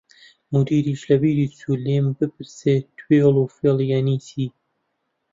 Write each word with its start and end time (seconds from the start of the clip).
مودیریش 0.51 1.01
لە 1.09 1.15
بیری 1.21 1.47
چوو 1.57 1.73
لێم 1.85 2.07
بپرسێ 2.17 2.75
توێڵ 2.97 3.35
و 3.37 3.51
فێڵ 3.55 3.77
یانی 3.91 4.17
چی؟ 4.27 4.43